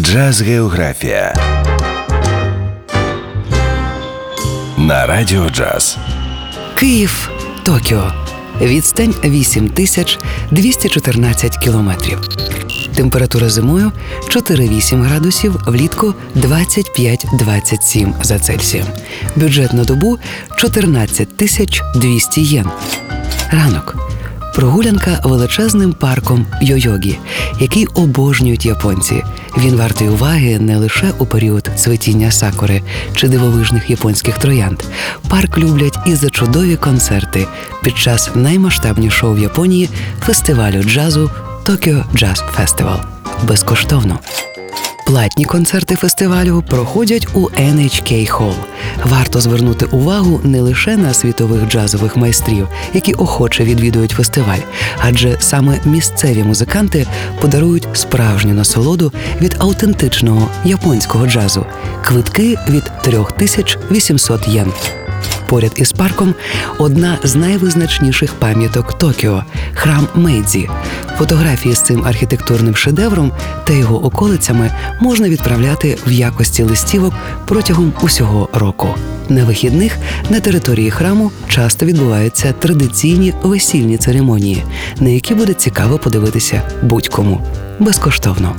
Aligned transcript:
Джаз 0.00 0.42
Географія 0.42 1.34
на 4.78 5.06
Радіо 5.06 5.50
Джаз. 5.50 5.98
Київ, 6.74 7.30
Токіо. 7.64 8.12
Відстань 8.60 9.14
8214 9.24 11.56
кілометрів. 11.56 12.20
Температура 12.94 13.48
зимою 13.48 13.92
4-8 14.28 15.02
градусів, 15.02 15.56
влітку 15.66 16.14
25-27 16.36 18.12
за 18.22 18.38
Цельсієм. 18.38 18.86
Бюджет 19.36 19.72
на 19.72 19.84
добу 19.84 20.18
14 20.56 21.36
тисяч 21.36 21.82
200 21.94 22.40
єн. 22.40 22.70
Ранок. 23.50 24.07
Прогулянка 24.58 25.20
величезним 25.24 25.92
парком 25.92 26.46
Йойогі, 26.62 27.18
який 27.60 27.86
обожнюють 27.86 28.66
японці. 28.66 29.24
Він 29.58 29.76
вартий 29.76 30.08
уваги 30.08 30.58
не 30.58 30.76
лише 30.76 31.10
у 31.18 31.26
період 31.26 31.70
цвітіння 31.76 32.30
сакури 32.30 32.82
чи 33.14 33.28
дивовижних 33.28 33.90
японських 33.90 34.38
троянд. 34.38 34.78
Парк 35.28 35.58
люблять 35.58 35.98
і 36.06 36.14
за 36.14 36.30
чудові 36.30 36.76
концерти 36.76 37.46
під 37.82 37.98
час 37.98 38.30
наймасштабнішого 38.34 39.34
в 39.34 39.38
Японії 39.38 39.88
фестивалю 40.20 40.82
джазу 40.82 41.30
Tokyo 41.64 42.04
Jazz 42.14 42.42
Festival. 42.58 42.98
Безкоштовно. 43.48 44.18
Платні 45.08 45.44
концерти 45.44 45.96
фестивалю 45.96 46.64
проходять 46.68 47.28
у 47.34 47.40
NHK 47.48 48.30
Hall. 48.30 48.54
Варто 49.04 49.40
звернути 49.40 49.86
увагу 49.86 50.40
не 50.44 50.60
лише 50.60 50.96
на 50.96 51.14
світових 51.14 51.68
джазових 51.68 52.16
майстрів, 52.16 52.68
які 52.94 53.12
охоче 53.12 53.64
відвідують 53.64 54.10
фестиваль, 54.10 54.58
адже 54.98 55.36
саме 55.40 55.80
місцеві 55.84 56.42
музиканти 56.42 57.06
подарують 57.40 57.88
справжню 57.92 58.54
насолоду 58.54 59.12
від 59.40 59.56
автентичного 59.58 60.48
японського 60.64 61.26
джазу. 61.26 61.66
Квитки 62.04 62.56
від 62.68 62.84
3800 63.02 64.48
єн. 64.48 64.72
Поряд 65.48 65.72
із 65.76 65.92
парком 65.92 66.34
одна 66.78 67.18
з 67.24 67.36
найвизначніших 67.36 68.34
пам'яток 68.34 68.98
Токіо 68.98 69.44
храм 69.74 70.08
Мейдзі. 70.14 70.68
Фотографії 71.18 71.74
з 71.74 71.80
цим 71.80 72.04
архітектурним 72.04 72.76
шедевром 72.76 73.32
та 73.64 73.72
його 73.72 74.04
околицями 74.04 74.70
можна 75.00 75.28
відправляти 75.28 75.98
в 76.06 76.12
якості 76.12 76.62
листівок 76.62 77.14
протягом 77.46 77.92
усього 78.02 78.48
року. 78.52 78.88
На 79.28 79.44
вихідних 79.44 79.96
на 80.30 80.40
території 80.40 80.90
храму 80.90 81.30
часто 81.48 81.86
відбуваються 81.86 82.52
традиційні 82.52 83.34
весільні 83.42 83.96
церемонії, 83.96 84.64
на 85.00 85.08
які 85.08 85.34
буде 85.34 85.52
цікаво 85.54 85.98
подивитися 85.98 86.62
будь-кому 86.82 87.40
безкоштовно. 87.78 88.56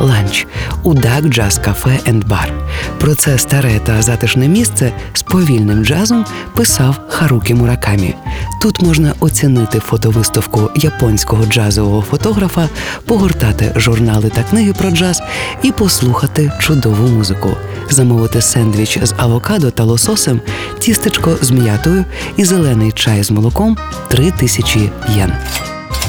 Ланч 0.00 0.46
у 0.82 0.94
Dug 0.94 1.24
Jazz 1.24 1.58
Cafe 1.58 2.00
and 2.06 2.24
Bar. 2.24 2.52
Про 2.98 3.14
це 3.14 3.38
старе 3.38 3.80
та 3.86 4.02
затишне 4.02 4.48
місце 4.48 4.92
з 5.12 5.22
повільним 5.22 5.84
джазом 5.84 6.24
писав 6.54 7.00
Харукі 7.08 7.54
Муракамі. 7.54 8.14
Тут 8.62 8.82
можна 8.82 9.14
оцінити 9.20 9.80
фотовиставку 9.80 10.70
японського 10.76 11.46
джазового 11.46 12.02
фотографа, 12.02 12.68
погортати 13.04 13.72
журнали 13.76 14.30
та 14.30 14.42
книги 14.42 14.72
про 14.72 14.90
джаз 14.90 15.22
і 15.62 15.72
послухати 15.72 16.52
чудову 16.60 17.08
музику, 17.08 17.56
замовити 17.90 18.42
сендвіч 18.42 18.98
з 19.02 19.14
авокадо 19.16 19.70
та 19.70 19.84
лососем, 19.84 20.40
тістечко 20.78 21.36
з 21.42 21.50
м'ятою 21.50 22.04
і 22.36 22.44
зелений 22.44 22.92
чай 22.92 23.22
з 23.22 23.30
молоком 23.30 23.76
3000 24.08 24.90
єн. 25.16 25.32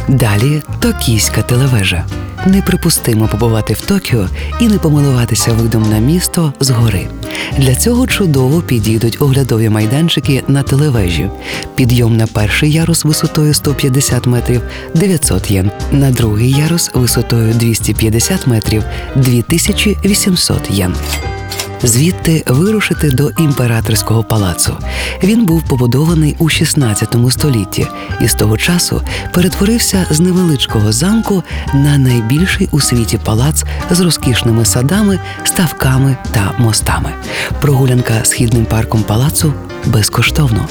Далі 0.08 0.62
токійська 0.80 1.42
телевежа. 1.42 2.06
Неприпустимо 2.45 3.28
побувати 3.28 3.73
в 3.73 3.82
Токіо 3.82 4.28
і 4.59 4.68
не 4.68 4.78
помилуватися 4.78 5.52
видом 5.52 5.90
на 5.90 6.00
місто 6.00 6.54
згори. 6.59 7.08
Для 7.58 7.76
цього 7.76 8.08
чудово 8.08 8.62
підійдуть 8.62 9.22
оглядові 9.22 9.70
майданчики 9.70 10.44
на 10.48 10.64
телевежі. 10.64 11.30
Підйом 11.76 12.17
на 12.17 12.28
перший 12.28 12.72
ярус 12.72 13.05
висотою 13.05 13.54
150 13.54 14.28
метрів 14.28 14.61
900 14.95 15.52
єн, 15.52 15.72
на 15.92 16.11
другий 16.11 16.52
ярус 16.52 16.92
висотою 16.94 17.54
250 17.54 18.48
метрів 18.48 18.83
2800 19.16 20.72
єн. 20.72 20.94
Звідти 21.84 22.44
вирушити 22.48 23.12
до 23.12 23.30
імператорського 23.30 24.23
палацу. 24.23 24.78
Він 25.23 25.45
був 25.45 25.64
побудований 25.64 26.36
у 26.40 26.50
16 26.50 27.16
столітті 27.30 27.88
і 28.22 28.28
з 28.28 28.34
того 28.34 28.58
часу 28.58 29.02
перетворився 29.34 30.06
з 30.10 30.20
невеличкого 30.20 30.92
замку 30.92 31.44
на 31.73 31.98
найбільший 31.98 32.70
у 32.72 32.80
світі 32.80 33.20
палац 33.26 33.64
з 33.92 34.00
розкішними 34.00 34.66
садами, 34.66 35.20
ставками 35.44 36.17
та 36.32 36.52
мостами. 36.58 37.14
Прогулянка 37.62 38.26
східним 38.26 38.66
парком 38.66 39.04
палацу 39.04 39.54
безкоштовно. 39.86 40.67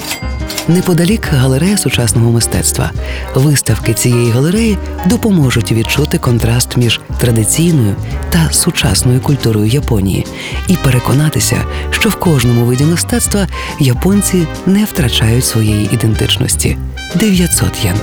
Неподалік 0.69 1.26
галерея 1.26 1.76
сучасного 1.76 2.31
мистецтва. 2.31 2.91
Виставки 3.34 3.94
цієї 3.94 4.31
галереї 4.31 4.78
допоможуть 5.06 5.72
відчути 5.72 6.19
контраст 6.19 6.76
між 6.76 7.00
традиційною 7.19 7.97
та 8.31 8.53
сучасною 8.53 9.20
культурою 9.20 9.66
Японії 9.66 10.26
і 10.69 10.76
переконатися, 10.76 11.64
що 11.91 12.09
в 12.09 12.14
кожному 12.14 12.64
виді 12.64 12.84
мистецтва 12.84 13.47
японці 13.81 14.47
не 14.66 14.84
втрачають 14.84 15.44
своєї 15.44 15.91
ідентичності. 15.92 16.76
900 17.15 17.84
єн. 17.84 17.97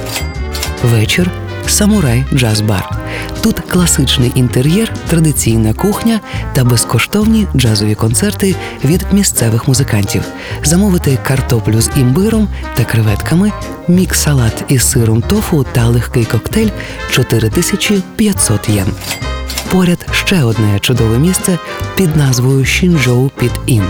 Вечір 0.84 1.32
Самурай 1.70 2.26
Джаз 2.34 2.62
Бар. 2.62 2.98
Тут 3.44 3.60
класичний 3.60 4.32
інтер'єр, 4.36 4.94
традиційна 5.08 5.74
кухня 5.74 6.20
та 6.54 6.64
безкоштовні 6.64 7.48
джазові 7.56 7.96
концерти 7.96 8.56
від 8.86 9.06
місцевих 9.12 9.68
музикантів. 9.68 10.24
Замовити 10.64 11.18
картоплю 11.24 11.82
з 11.82 11.92
імбиром 11.98 12.48
та 12.76 12.84
креветками, 12.84 13.52
мікс-салат 13.88 14.64
із 14.68 14.84
сиром 14.84 15.22
тофу 15.22 15.66
та 15.72 15.88
легкий 15.88 16.26
коктейль 16.26 16.70
4500 17.12 18.70
єн. 18.70 18.88
Поряд 19.72 20.06
ще 20.12 20.44
одне 20.44 20.80
чудове 20.80 21.18
місце 21.18 21.58
під 21.96 22.16
назвою 22.16 22.66
Шінджоу 22.66 23.30
Під 23.30 23.52
Ін. 23.66 23.84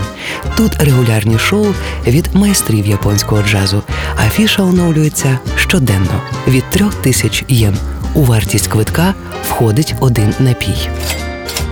Тут 0.56 0.82
регулярні 0.82 1.38
шоу 1.38 1.66
від 2.06 2.34
майстрів 2.34 2.86
японського 2.86 3.42
джазу. 3.42 3.82
Афіша 4.26 4.62
оновлюється 4.62 5.38
щоденно 5.56 6.22
від 6.48 6.70
трьох 6.70 6.94
тисяч 6.94 7.44
єн. 7.48 7.76
У 8.14 8.22
вартість 8.22 8.66
квитка 8.66 9.14
входить 9.44 9.94
один 10.00 10.34
напій. 10.38 10.88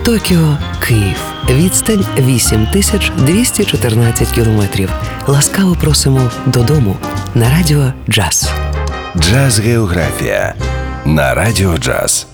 Токіо, 0.04 0.58
Київ. 0.86 1.16
Відстань 1.50 2.06
8214 2.18 4.28
кілометрів. 4.28 4.90
Ласкаво 5.26 5.74
просимо 5.74 6.30
додому 6.46 6.96
на 7.34 7.50
радіо 7.50 7.92
Джаз. 8.08 8.50
Джаз 9.18 9.58
Географія 9.58 10.54
на 11.04 11.34
Радіо 11.34 11.78
Джаз. 11.78 12.26